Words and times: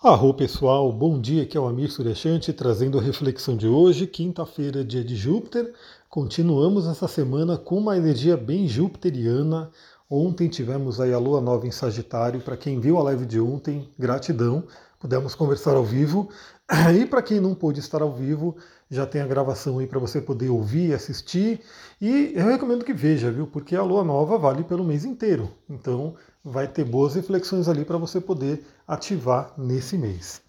Arro 0.00 0.32
pessoal, 0.32 0.92
bom 0.92 1.20
dia, 1.20 1.42
aqui 1.42 1.56
é 1.56 1.60
o 1.60 1.66
Amir 1.66 1.90
Suryashanti 1.90 2.52
trazendo 2.52 3.00
a 3.00 3.02
reflexão 3.02 3.56
de 3.56 3.66
hoje, 3.66 4.06
quinta-feira, 4.06 4.84
dia 4.84 5.02
de 5.02 5.16
Júpiter. 5.16 5.74
Continuamos 6.08 6.86
essa 6.86 7.08
semana 7.08 7.58
com 7.58 7.78
uma 7.78 7.96
energia 7.96 8.36
bem 8.36 8.68
jupiteriana. 8.68 9.72
Ontem 10.08 10.46
tivemos 10.46 11.00
aí 11.00 11.12
a 11.12 11.18
lua 11.18 11.40
nova 11.40 11.66
em 11.66 11.72
Sagitário. 11.72 12.40
Para 12.40 12.56
quem 12.56 12.78
viu 12.78 12.96
a 12.96 13.02
live 13.02 13.26
de 13.26 13.40
ontem, 13.40 13.88
gratidão, 13.98 14.62
pudemos 15.00 15.34
conversar 15.34 15.74
ao 15.74 15.84
vivo. 15.84 16.28
E 16.94 17.04
para 17.04 17.22
quem 17.22 17.40
não 17.40 17.54
pôde 17.54 17.80
estar 17.80 18.00
ao 18.00 18.12
vivo, 18.12 18.54
já 18.90 19.04
tem 19.04 19.20
a 19.20 19.26
gravação 19.26 19.78
aí 19.78 19.86
para 19.86 19.98
você 19.98 20.20
poder 20.20 20.50
ouvir, 20.50 20.94
assistir. 20.94 21.60
E 22.00 22.32
eu 22.36 22.46
recomendo 22.46 22.84
que 22.84 22.92
veja, 22.92 23.32
viu? 23.32 23.46
Porque 23.46 23.74
a 23.74 23.82
lua 23.82 24.04
nova 24.04 24.38
vale 24.38 24.62
pelo 24.62 24.84
mês 24.84 25.04
inteiro. 25.04 25.50
Então 25.68 26.14
vai 26.44 26.66
ter 26.66 26.84
boas 26.84 27.14
reflexões 27.14 27.68
ali 27.68 27.84
para 27.84 27.98
você 27.98 28.20
poder 28.20 28.64
ativar 28.86 29.52
nesse 29.56 29.96
mês. 29.96 30.40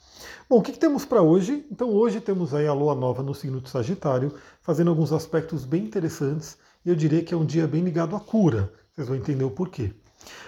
Bom, 0.50 0.58
o 0.58 0.62
que, 0.62 0.72
que 0.72 0.80
temos 0.80 1.06
para 1.06 1.22
hoje? 1.22 1.66
Então 1.72 1.90
hoje 1.90 2.20
temos 2.20 2.54
aí 2.54 2.68
a 2.68 2.74
lua 2.74 2.96
nova 2.96 3.22
no 3.22 3.36
signo 3.36 3.62
de 3.62 3.70
Sagitário, 3.70 4.34
fazendo 4.62 4.90
alguns 4.90 5.14
aspectos 5.14 5.66
bem 5.66 5.84
interessantes. 5.84 6.58
E 6.86 6.90
eu 6.90 6.96
diria 6.96 7.24
que 7.24 7.34
é 7.34 7.38
um 7.38 7.46
dia 7.46 7.68
bem 7.68 7.84
ligado 7.84 8.16
à 8.16 8.20
cura. 8.20 8.72
Vocês 8.96 9.08
vão 9.08 9.18
entender 9.18 9.44
o 9.44 9.52
porquê. 9.52 9.94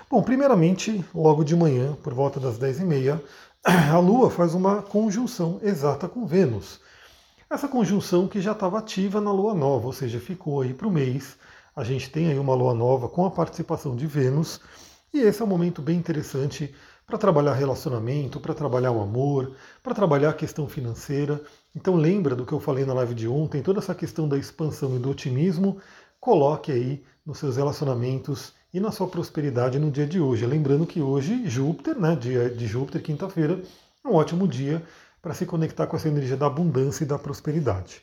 Bom, 0.09 0.21
primeiramente, 0.21 1.03
logo 1.13 1.43
de 1.43 1.55
manhã, 1.55 1.95
por 2.03 2.13
volta 2.13 2.39
das 2.39 2.57
10h30, 2.57 3.21
a 3.63 3.99
Lua 3.99 4.29
faz 4.29 4.53
uma 4.53 4.81
conjunção 4.81 5.59
exata 5.61 6.07
com 6.07 6.25
Vênus. 6.25 6.79
Essa 7.49 7.67
conjunção 7.67 8.27
que 8.27 8.39
já 8.39 8.53
estava 8.53 8.79
ativa 8.79 9.19
na 9.19 9.31
lua 9.31 9.53
nova, 9.53 9.85
ou 9.85 9.91
seja, 9.91 10.21
ficou 10.21 10.61
aí 10.61 10.73
para 10.73 10.87
o 10.87 10.91
mês. 10.91 11.35
A 11.75 11.83
gente 11.83 12.09
tem 12.09 12.27
aí 12.29 12.39
uma 12.39 12.55
lua 12.55 12.73
nova 12.73 13.09
com 13.09 13.25
a 13.25 13.31
participação 13.31 13.93
de 13.93 14.07
Vênus, 14.07 14.61
e 15.13 15.19
esse 15.19 15.41
é 15.41 15.45
um 15.45 15.47
momento 15.47 15.81
bem 15.81 15.97
interessante 15.97 16.73
para 17.05 17.17
trabalhar 17.17 17.53
relacionamento, 17.53 18.39
para 18.39 18.53
trabalhar 18.53 18.91
o 18.91 19.01
amor, 19.01 19.51
para 19.83 19.93
trabalhar 19.93 20.29
a 20.29 20.33
questão 20.33 20.67
financeira. 20.67 21.41
Então 21.75 21.95
lembra 21.95 22.35
do 22.35 22.45
que 22.45 22.53
eu 22.53 22.59
falei 22.59 22.85
na 22.85 22.93
live 22.93 23.13
de 23.13 23.27
ontem, 23.27 23.61
toda 23.61 23.79
essa 23.79 23.93
questão 23.93 24.29
da 24.29 24.37
expansão 24.37 24.95
e 24.95 24.99
do 24.99 25.09
otimismo, 25.09 25.77
coloque 26.19 26.71
aí 26.71 27.03
nos 27.25 27.37
seus 27.37 27.57
relacionamentos 27.57 28.53
e 28.73 28.79
na 28.79 28.91
sua 28.91 29.07
prosperidade 29.07 29.77
no 29.77 29.91
dia 29.91 30.07
de 30.07 30.21
hoje. 30.21 30.45
Lembrando 30.45 30.85
que 30.85 31.01
hoje, 31.01 31.47
Júpiter, 31.49 31.99
né, 31.99 32.15
dia 32.15 32.49
de 32.49 32.65
Júpiter, 32.65 33.01
quinta-feira, 33.01 33.61
é 34.03 34.07
um 34.07 34.13
ótimo 34.13 34.47
dia 34.47 34.81
para 35.21 35.33
se 35.33 35.45
conectar 35.45 35.87
com 35.87 35.97
essa 35.97 36.07
energia 36.07 36.37
da 36.37 36.47
abundância 36.47 37.03
e 37.03 37.07
da 37.07 37.19
prosperidade. 37.19 38.01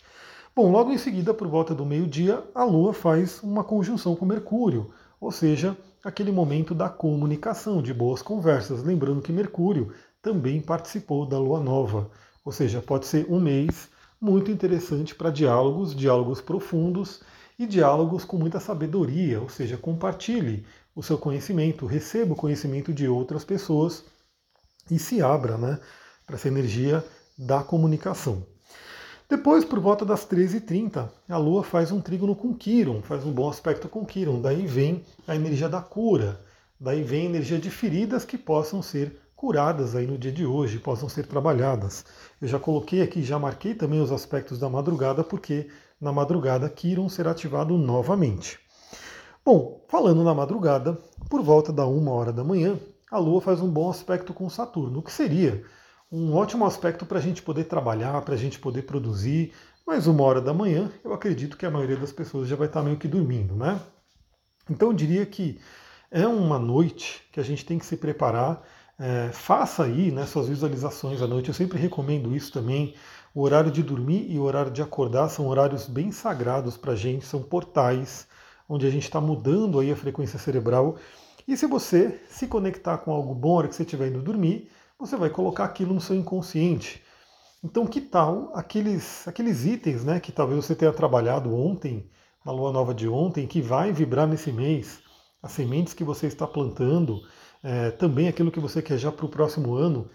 Bom, 0.55 0.70
logo 0.70 0.93
em 0.93 0.98
seguida, 0.98 1.33
por 1.33 1.48
volta 1.48 1.75
do 1.75 1.87
meio-dia, 1.87 2.43
a 2.55 2.65
Lua 2.65 2.93
faz 2.93 3.43
uma 3.43 3.65
conjunção 3.65 4.15
com 4.15 4.27
Mercúrio, 4.27 4.91
ou 5.20 5.33
seja, 5.33 5.77
aquele 6.05 6.33
momento 6.33 6.75
da 6.75 6.89
comunicação, 6.89 7.83
de 7.83 7.93
boas 7.93 8.23
conversas. 8.23 8.83
Lembrando 8.83 9.23
que 9.23 9.33
Mercúrio 9.33 9.93
também 10.23 10.61
participou 10.61 11.27
da 11.27 11.39
Lua 11.39 11.61
Nova, 11.61 12.11
ou 12.45 12.53
seja, 12.53 12.81
pode 12.81 13.07
ser 13.07 13.27
um 13.29 13.41
mês 13.41 13.89
muito 14.21 14.51
interessante 14.51 15.15
para 15.15 15.31
diálogos, 15.31 15.95
diálogos 15.95 16.41
profundos 16.41 17.21
e 17.59 17.67
diálogos 17.67 18.25
com 18.25 18.37
muita 18.37 18.61
sabedoria, 18.61 19.41
ou 19.41 19.49
seja, 19.49 19.77
compartilhe 19.77 20.65
o 20.95 21.03
seu 21.03 21.19
conhecimento, 21.19 21.87
receba 21.87 22.33
o 22.33 22.37
conhecimento 22.37 22.93
de 22.93 23.07
outras 23.07 23.45
pessoas 23.45 24.05
e 24.91 24.99
se 24.99 25.23
abra, 25.23 25.57
né? 25.57 25.79
para 26.29 26.37
essa 26.37 26.49
energia 26.49 27.05
da 27.39 27.62
comunicação. 27.62 28.47
Depois, 29.31 29.62
por 29.62 29.79
volta 29.79 30.07
das 30.07 30.27
13h30, 30.27 31.07
a 31.29 31.37
Lua 31.37 31.62
faz 31.62 31.93
um 31.93 32.01
trígono 32.01 32.34
com 32.34 32.55
Quiron, 32.55 33.03
faz 33.03 33.27
um 33.27 33.31
bom 33.31 33.51
aspecto 33.51 33.87
com 33.87 34.03
Quiron. 34.03 34.41
Daí 34.41 34.67
vem 34.67 35.05
a 35.27 35.37
energia 35.37 35.69
da 35.69 35.83
cura, 35.83 36.41
daí 36.81 37.03
vem 37.03 37.27
a 37.27 37.29
energia 37.29 37.59
de 37.59 37.69
feridas 37.69 38.25
que 38.25 38.39
possam 38.39 38.81
ser 38.81 39.21
curadas 39.37 39.95
aí 39.95 40.06
no 40.06 40.17
dia 40.17 40.33
de 40.33 40.47
hoje, 40.47 40.79
possam 40.79 41.11
ser 41.11 41.27
trabalhadas. 41.27 42.06
Eu 42.41 42.49
já 42.49 42.59
coloquei 42.59 43.03
aqui, 43.03 43.23
já 43.23 43.39
marquei 43.39 43.75
também 43.75 44.01
os 44.01 44.11
aspectos 44.11 44.59
da 44.59 44.71
madrugada, 44.71 45.23
porque 45.23 45.69
na 46.01 46.11
madrugada 46.11 46.67
Quiron 46.71 47.11
será 47.11 47.33
ativado 47.33 47.77
novamente. 47.77 48.59
Bom, 49.45 49.84
falando 49.89 50.25
na 50.25 50.33
madrugada, 50.33 50.99
por 51.28 51.43
volta 51.43 51.71
da 51.71 51.87
uma 51.87 52.12
hora 52.12 52.33
da 52.33 52.43
manhã, 52.43 52.78
a 53.10 53.19
Lua 53.19 53.43
faz 53.43 53.60
um 53.60 53.69
bom 53.69 53.91
aspecto 53.91 54.33
com 54.33 54.49
Saturno, 54.49 55.00
o 55.00 55.03
que 55.03 55.12
seria 55.12 55.62
um 56.11 56.35
ótimo 56.35 56.65
aspecto 56.65 57.05
para 57.05 57.19
a 57.19 57.23
gente 57.23 57.43
poder 57.43 57.65
trabalhar, 57.65 58.21
para 58.23 58.35
a 58.35 58.39
gente 58.39 58.59
poder 58.59 58.83
produzir. 58.83 59.53
Mas 59.87 60.07
uma 60.07 60.23
hora 60.23 60.41
da 60.41 60.53
manhã, 60.53 60.91
eu 61.05 61.13
acredito 61.13 61.57
que 61.57 61.67
a 61.67 61.71
maioria 61.71 61.97
das 61.97 62.13
pessoas 62.13 62.49
já 62.49 62.57
vai 62.57 62.67
estar 62.67 62.83
meio 62.83 62.97
que 62.97 63.09
dormindo, 63.09 63.55
né? 63.55 63.81
Então 64.69 64.89
eu 64.89 64.95
diria 64.95 65.25
que 65.25 65.59
é 66.11 66.27
uma 66.27 66.59
noite 66.59 67.23
que 67.33 67.41
a 67.41 67.43
gente 67.43 67.65
tem 67.65 67.79
que 67.79 67.87
se 67.87 67.97
preparar. 67.97 68.63
É, 68.99 69.31
faça 69.33 69.85
aí 69.85 70.11
né, 70.11 70.27
suas 70.27 70.49
visualizações 70.49 71.23
à 71.23 71.27
noite. 71.27 71.49
Eu 71.49 71.55
sempre 71.55 71.79
recomendo 71.79 72.35
isso 72.35 72.53
também. 72.53 72.95
O 73.35 73.43
horário 73.43 73.71
de 73.71 73.83
dormir 73.83 74.27
e 74.29 74.39
o 74.39 74.43
horário 74.43 74.73
de 74.73 74.83
acordar 74.83 75.29
são 75.29 75.47
horários 75.47 75.87
bem 75.87 76.11
sagrados 76.11 76.77
para 76.77 76.93
a 76.93 76.97
gente, 76.97 77.25
são 77.25 77.43
portais 77.43 78.27
onde 78.69 78.87
a 78.87 78.91
gente 78.91 79.05
está 79.05 79.21
mudando 79.21 79.79
aí 79.79 79.91
a 79.91 79.97
frequência 79.97 80.39
cerebral. 80.39 80.97
E 81.47 81.57
se 81.57 81.67
você 81.67 82.21
se 82.29 82.47
conectar 82.47 82.99
com 82.99 83.13
algo 83.13 83.35
bom 83.35 83.53
na 83.53 83.55
hora 83.59 83.69
que 83.69 83.75
você 83.75 83.83
estiver 83.83 84.09
indo 84.09 84.21
dormir, 84.21 84.71
você 84.98 85.16
vai 85.16 85.31
colocar 85.31 85.64
aquilo 85.64 85.94
no 85.94 86.00
seu 86.00 86.16
inconsciente. 86.16 87.03
Então, 87.62 87.86
que 87.86 88.00
tal 88.00 88.53
aqueles, 88.54 89.26
aqueles 89.26 89.64
itens 89.64 90.04
né, 90.04 90.20
que 90.20 90.32
talvez 90.32 90.64
você 90.64 90.75
tenha 90.75 90.92
trabalhado 90.92 91.54
ontem, 91.54 92.10
na 92.44 92.53
lua 92.53 92.72
nova 92.72 92.94
de 92.94 93.09
ontem, 93.09 93.47
que 93.47 93.60
vai 93.60 93.92
vibrar 93.92 94.26
nesse 94.26 94.53
mês, 94.53 95.00
as 95.42 95.53
sementes 95.53 95.94
que 95.94 96.04
você 96.04 96.26
está 96.26 96.47
plantando, 96.47 97.20
é, 97.62 97.91
também 97.92 98.28
aquilo 98.28 98.50
que 98.50 98.60
você 98.60 98.81
quer 98.82 98.98
já 98.98 99.10
para 99.12 99.26
o 99.26 99.28
próximo 99.28 99.75
ano, 99.75 100.10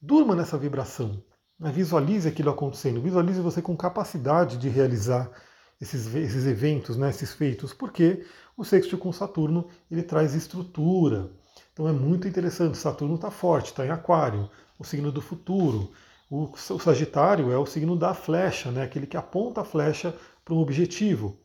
durma 0.00 0.34
nessa 0.34 0.58
vibração. 0.58 1.22
Né, 1.58 1.70
visualize 1.70 2.28
aquilo 2.28 2.50
acontecendo, 2.50 3.00
visualize 3.00 3.40
você 3.40 3.62
com 3.62 3.76
capacidade 3.76 4.58
de 4.58 4.68
realizar 4.68 5.30
esses, 5.80 6.14
esses 6.14 6.46
eventos, 6.46 6.96
né, 6.96 7.10
esses 7.10 7.32
feitos, 7.32 7.72
porque 7.72 8.24
o 8.56 8.64
sexto 8.64 8.96
com 8.98 9.12
Saturno 9.12 9.68
ele 9.90 10.02
traz 10.02 10.34
estrutura, 10.34 11.30
então 11.76 11.86
é 11.86 11.92
muito 11.92 12.26
interessante. 12.26 12.78
Saturno 12.78 13.16
está 13.16 13.30
forte, 13.30 13.66
está 13.66 13.84
em 13.84 13.90
Aquário, 13.90 14.48
o 14.78 14.84
signo 14.84 15.12
do 15.12 15.20
futuro. 15.20 15.90
O, 16.30 16.56
Sagitário 16.56 17.52
é 17.52 17.58
o 17.58 17.66
signo 17.66 17.94
da 17.94 18.14
flecha, 18.14 18.70
né? 18.70 18.82
aquele 18.82 19.06
que 19.06 19.16
aponta 19.16 19.60
a 19.60 19.64
flecha 19.64 20.14
para 20.42 20.54
um 20.54 20.58
objetivo. 20.58 21.36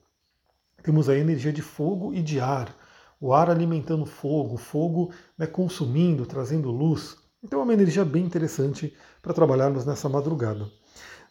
Temos 0.81 1.09
a 1.09 1.18
energia 1.18 1.52
de 1.52 1.62
fogo 1.62 2.14
e 2.14 2.22
de 2.22 2.40
ar. 2.40 2.74
O 3.20 3.34
ar 3.34 3.50
alimentando 3.50 4.06
fogo, 4.06 4.56
o 4.56 4.58
fogo 4.58 5.12
né, 5.38 5.46
consumindo, 5.46 6.25
trazendo 6.25 6.72
luz. 6.72 7.18
Então 7.44 7.59
é 7.59 7.64
uma 7.64 7.74
energia 7.74 8.06
bem 8.06 8.24
interessante 8.24 8.96
para 9.22 9.34
trabalharmos 9.34 9.86
nessa 9.86 10.08
madrugada. 10.08 10.66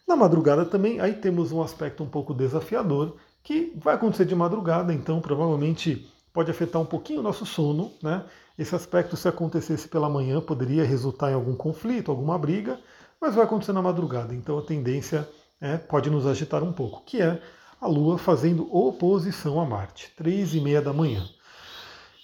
Na 0.07 0.15
madrugada 0.15 0.63
também, 0.63 0.99
aí 0.99 1.13
temos 1.13 1.51
um 1.51 1.63
aspecto 1.63 2.03
um 2.03 2.07
pouco 2.07 2.35
desafiador, 2.35 3.15
que 3.41 3.73
vai 3.77 3.95
acontecer 3.95 4.25
de 4.25 4.35
madrugada, 4.35 4.93
então 4.93 5.19
provavelmente 5.19 6.07
pode 6.31 6.51
afetar 6.51 6.79
um 6.79 6.85
pouquinho 6.85 7.21
o 7.21 7.23
nosso 7.23 7.47
sono, 7.47 7.91
né? 8.03 8.23
Esse 8.57 8.75
aspecto, 8.75 9.15
se 9.15 9.27
acontecesse 9.27 9.87
pela 9.87 10.09
manhã, 10.09 10.41
poderia 10.41 10.83
resultar 10.83 11.31
em 11.31 11.33
algum 11.33 11.55
conflito, 11.55 12.11
alguma 12.11 12.37
briga, 12.37 12.79
mas 13.19 13.35
vai 13.35 13.45
acontecer 13.45 13.73
na 13.73 13.81
madrugada. 13.81 14.33
Então 14.33 14.57
a 14.57 14.61
tendência 14.61 15.27
é, 15.59 15.77
pode 15.77 16.09
nos 16.09 16.25
agitar 16.25 16.63
um 16.63 16.73
pouco, 16.73 17.03
que 17.05 17.21
é 17.21 17.41
a 17.79 17.87
Lua 17.87 18.17
fazendo 18.17 18.67
oposição 18.75 19.59
a 19.59 19.65
Marte, 19.65 20.11
três 20.15 20.53
e 20.53 20.59
meia 20.59 20.81
da 20.81 20.91
manhã. 20.91 21.27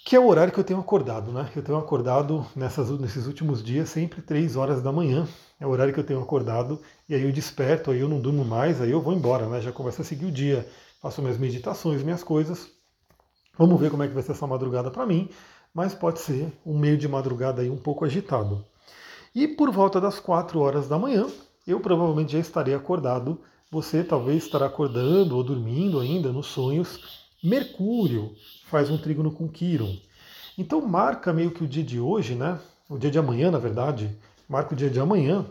Que 0.06 0.16
é 0.16 0.20
o 0.20 0.28
horário 0.28 0.54
que 0.54 0.60
eu 0.60 0.64
tenho 0.64 0.80
acordado, 0.80 1.32
né? 1.32 1.50
Eu 1.56 1.62
tenho 1.62 1.78
acordado 1.78 2.46
nessas, 2.56 2.90
nesses 3.00 3.28
últimos 3.28 3.62
dias 3.64 3.90
sempre 3.90 4.22
três 4.22 4.56
horas 4.56 4.82
da 4.82 4.92
manhã. 4.92 5.28
É 5.60 5.68
o 5.68 5.70
horário 5.70 5.94
que 5.94 6.00
eu 6.00 6.04
tenho 6.04 6.22
acordado, 6.22 6.82
e 7.10 7.16
aí 7.16 7.24
eu 7.24 7.32
desperto, 7.32 7.92
aí 7.92 8.00
eu 8.00 8.08
não 8.08 8.20
durmo 8.20 8.46
mais, 8.46 8.80
aí 8.80 8.92
eu 8.92 9.02
vou 9.02 9.14
embora, 9.14 9.48
né? 9.48 9.60
Já 9.60 9.72
começo 9.72 10.02
a 10.02 10.06
seguir 10.06 10.26
o 10.26 10.32
dia, 10.32 10.68
faço 11.02 11.22
minhas 11.22 11.38
meditações, 11.38 12.04
minhas 12.04 12.24
coisas. 12.24 12.70
Vamos 13.58 13.80
ver 13.80 13.90
como 13.90 14.04
é 14.04 14.08
que 14.08 14.14
vai 14.14 14.22
ser 14.22 14.34
essa 14.34 14.46
madrugada 14.46 14.92
para 14.92 15.06
mim 15.06 15.30
mas 15.78 15.94
pode 15.94 16.20
ser 16.22 16.52
um 16.66 16.76
meio 16.76 16.98
de 16.98 17.08
madrugada 17.08 17.62
aí 17.62 17.70
um 17.70 17.78
pouco 17.78 18.04
agitado. 18.04 18.66
E 19.36 19.48
por 19.48 19.70
volta 19.70 20.02
das 20.02 20.20
4 20.20 20.60
horas 20.60 20.88
da 20.88 20.98
manhã, 20.98 21.28
eu 21.68 21.80
provavelmente 21.80 22.32
já 22.32 22.40
estarei 22.40 22.74
acordado. 22.74 23.40
Você 23.70 24.04
talvez 24.04 24.44
estará 24.44 24.66
acordando 24.66 25.38
ou 25.38 25.44
dormindo 25.44 26.00
ainda 26.00 26.32
nos 26.32 26.48
sonhos. 26.48 27.28
Mercúrio 27.44 28.34
faz 28.66 28.90
um 28.90 28.98
trígono 28.98 29.32
com 29.32 29.48
Quiron. 29.48 29.96
Então 30.58 30.82
marca 30.82 31.32
meio 31.32 31.52
que 31.52 31.64
o 31.64 31.68
dia 31.68 31.84
de 31.84 32.00
hoje, 32.00 32.34
né? 32.34 32.60
O 32.90 32.98
dia 32.98 33.12
de 33.12 33.20
amanhã, 33.20 33.52
na 33.52 33.60
verdade, 33.60 34.18
marca 34.50 34.74
o 34.74 34.76
dia 34.76 34.90
de 34.90 35.00
amanhã, 35.00 35.46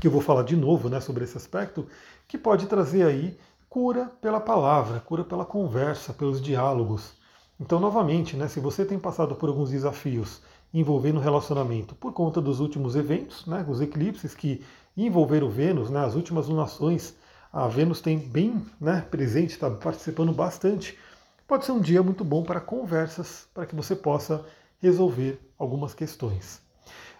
que 0.00 0.06
eu 0.06 0.12
vou 0.12 0.20
falar 0.20 0.44
de 0.44 0.54
novo, 0.54 0.88
né, 0.88 1.00
sobre 1.00 1.24
esse 1.24 1.36
aspecto, 1.36 1.88
que 2.28 2.38
pode 2.38 2.66
trazer 2.66 3.04
aí 3.04 3.36
cura 3.68 4.12
pela 4.20 4.38
palavra, 4.38 5.00
cura 5.00 5.24
pela 5.24 5.44
conversa, 5.44 6.12
pelos 6.12 6.40
diálogos. 6.40 7.23
Então, 7.60 7.78
novamente, 7.78 8.36
né, 8.36 8.48
se 8.48 8.58
você 8.58 8.84
tem 8.84 8.98
passado 8.98 9.34
por 9.36 9.48
alguns 9.48 9.70
desafios 9.70 10.42
envolvendo 10.72 11.20
relacionamento 11.20 11.94
por 11.94 12.12
conta 12.12 12.40
dos 12.40 12.58
últimos 12.58 12.96
eventos, 12.96 13.46
né, 13.46 13.64
os 13.68 13.80
eclipses 13.80 14.34
que 14.34 14.64
envolveram 14.96 15.48
Vênus, 15.48 15.88
né, 15.88 16.04
as 16.04 16.16
últimas 16.16 16.48
lunações, 16.48 17.14
a 17.52 17.68
Vênus 17.68 18.00
tem 18.00 18.18
bem 18.18 18.60
né, 18.80 19.06
presente, 19.08 19.52
está 19.52 19.70
participando 19.70 20.32
bastante. 20.32 20.98
Pode 21.46 21.64
ser 21.64 21.72
um 21.72 21.80
dia 21.80 22.02
muito 22.02 22.24
bom 22.24 22.42
para 22.42 22.60
conversas, 22.60 23.46
para 23.54 23.66
que 23.66 23.76
você 23.76 23.94
possa 23.94 24.44
resolver 24.80 25.38
algumas 25.56 25.94
questões. 25.94 26.60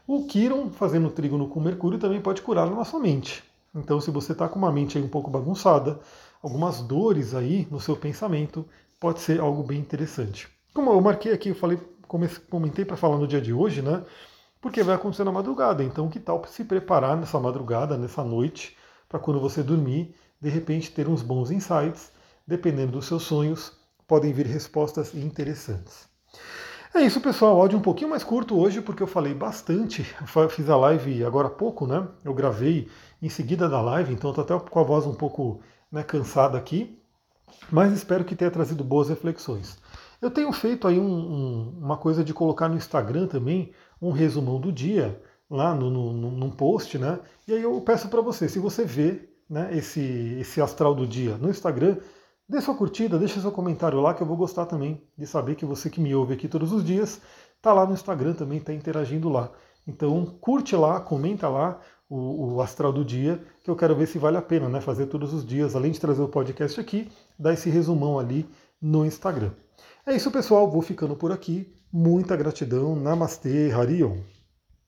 O 0.06 0.26
Quiron, 0.26 0.70
fazendo 0.70 1.10
trígono 1.10 1.48
com 1.48 1.60
Mercúrio, 1.60 1.98
também 1.98 2.20
pode 2.20 2.42
curar 2.42 2.66
a 2.66 2.70
nossa 2.70 2.98
mente. 2.98 3.44
Então, 3.74 4.00
se 4.00 4.10
você 4.10 4.32
está 4.32 4.48
com 4.48 4.58
uma 4.58 4.72
mente 4.72 4.98
aí 4.98 5.04
um 5.04 5.08
pouco 5.08 5.30
bagunçada, 5.30 6.00
algumas 6.42 6.80
dores 6.80 7.34
aí 7.34 7.66
no 7.70 7.80
seu 7.80 7.96
pensamento, 7.96 8.66
pode 9.00 9.20
ser 9.20 9.40
algo 9.40 9.62
bem 9.62 9.78
interessante. 9.78 10.48
Como 10.72 10.90
eu 10.90 11.00
marquei 11.00 11.32
aqui, 11.32 11.50
eu 11.50 11.54
falei, 11.54 11.78
comentei 12.50 12.84
para 12.84 12.96
falar 12.96 13.18
no 13.18 13.26
dia 13.26 13.40
de 13.40 13.52
hoje, 13.52 13.82
né? 13.82 14.04
Porque 14.60 14.82
vai 14.82 14.94
acontecer 14.94 15.24
na 15.24 15.32
madrugada. 15.32 15.84
Então, 15.84 16.08
que 16.08 16.18
tal 16.18 16.42
se 16.46 16.64
preparar 16.64 17.16
nessa 17.16 17.38
madrugada, 17.38 17.98
nessa 17.98 18.24
noite, 18.24 18.76
para 19.08 19.18
quando 19.18 19.40
você 19.40 19.62
dormir, 19.62 20.14
de 20.40 20.48
repente 20.48 20.90
ter 20.90 21.08
uns 21.08 21.22
bons 21.22 21.50
insights, 21.50 22.10
dependendo 22.46 22.92
dos 22.92 23.06
seus 23.06 23.22
sonhos, 23.22 23.72
podem 24.06 24.32
vir 24.32 24.46
respostas 24.46 25.14
interessantes. 25.14 26.08
É 26.94 27.00
isso, 27.00 27.20
pessoal. 27.20 27.60
Áudio 27.60 27.78
um 27.78 27.82
pouquinho 27.82 28.10
mais 28.10 28.22
curto 28.22 28.56
hoje, 28.56 28.80
porque 28.80 29.02
eu 29.02 29.06
falei 29.06 29.34
bastante. 29.34 30.06
Eu 30.36 30.48
fiz 30.48 30.70
a 30.70 30.76
live 30.76 31.24
agora 31.24 31.48
há 31.48 31.50
pouco, 31.50 31.86
né? 31.86 32.06
Eu 32.24 32.32
gravei 32.32 32.88
em 33.20 33.28
seguida 33.28 33.68
da 33.68 33.80
live, 33.80 34.12
então 34.12 34.30
estou 34.30 34.44
até 34.44 34.70
com 34.70 34.78
a 34.78 34.82
voz 34.84 35.04
um 35.04 35.14
pouco 35.14 35.60
né, 35.90 36.04
cansada 36.04 36.56
aqui. 36.56 36.96
Mas 37.70 37.92
espero 37.92 38.24
que 38.24 38.36
tenha 38.36 38.50
trazido 38.50 38.84
boas 38.84 39.08
reflexões. 39.08 39.78
Eu 40.20 40.30
tenho 40.30 40.52
feito 40.52 40.86
aí 40.86 40.98
um, 40.98 41.04
um, 41.04 41.78
uma 41.80 41.96
coisa 41.96 42.24
de 42.24 42.32
colocar 42.32 42.68
no 42.68 42.76
Instagram 42.76 43.26
também 43.26 43.72
um 44.00 44.10
resumão 44.10 44.60
do 44.60 44.72
dia, 44.72 45.20
lá 45.50 45.74
no, 45.74 45.90
no, 45.90 46.12
num 46.30 46.50
post, 46.50 46.98
né? 46.98 47.18
E 47.46 47.52
aí 47.52 47.62
eu 47.62 47.80
peço 47.80 48.08
para 48.08 48.20
você, 48.20 48.48
se 48.48 48.58
você 48.58 48.84
vê 48.84 49.28
né, 49.48 49.68
esse, 49.76 50.00
esse 50.40 50.60
astral 50.60 50.94
do 50.94 51.06
dia 51.06 51.36
no 51.36 51.50
Instagram, 51.50 51.98
Dê 52.46 52.60
sua 52.60 52.74
curtida, 52.74 53.18
deixe 53.18 53.40
seu 53.40 53.50
comentário 53.50 54.02
lá 54.02 54.12
que 54.12 54.22
eu 54.22 54.26
vou 54.26 54.36
gostar 54.36 54.66
também 54.66 55.02
de 55.16 55.26
saber 55.26 55.54
que 55.54 55.64
você 55.64 55.88
que 55.88 55.98
me 55.98 56.14
ouve 56.14 56.34
aqui 56.34 56.46
todos 56.46 56.72
os 56.72 56.84
dias 56.84 57.18
está 57.56 57.72
lá 57.72 57.86
no 57.86 57.94
Instagram 57.94 58.34
também, 58.34 58.58
está 58.58 58.70
interagindo 58.74 59.30
lá. 59.30 59.50
Então 59.86 60.26
curte 60.42 60.76
lá, 60.76 61.00
comenta 61.00 61.48
lá 61.48 61.80
o, 62.08 62.54
o, 62.54 62.60
astral 62.60 62.92
do 62.92 63.04
dia, 63.04 63.42
que 63.62 63.70
eu 63.70 63.76
quero 63.76 63.94
ver 63.96 64.06
se 64.06 64.18
vale 64.18 64.36
a 64.36 64.42
pena 64.42 64.68
né, 64.68 64.80
fazer 64.80 65.06
todos 65.06 65.32
os 65.32 65.44
dias, 65.44 65.74
além 65.74 65.92
de 65.92 66.00
trazer 66.00 66.22
o 66.22 66.28
podcast 66.28 66.80
aqui, 66.80 67.10
dar 67.38 67.52
esse 67.52 67.70
resumão 67.70 68.18
ali 68.18 68.48
no 68.80 69.04
Instagram. 69.04 69.52
É 70.06 70.14
isso, 70.14 70.30
pessoal. 70.30 70.70
Vou 70.70 70.82
ficando 70.82 71.16
por 71.16 71.32
aqui. 71.32 71.72
Muita 71.90 72.36
gratidão. 72.36 72.94
Namastê, 72.94 73.70
Harion. 73.72 74.18